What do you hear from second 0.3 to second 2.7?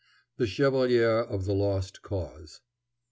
THE CHEVALIER OF THE LOST CAUSE.